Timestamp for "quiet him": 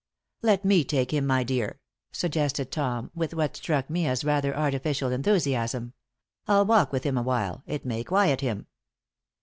8.03-8.65